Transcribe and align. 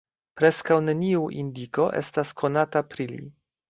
Preskaŭ 0.39 0.77
neniu 0.85 1.29
indiko 1.43 1.89
estas 2.03 2.35
konata 2.43 2.87
pri 2.93 3.13
li. 3.17 3.27